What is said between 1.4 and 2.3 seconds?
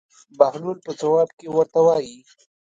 ورته وایي.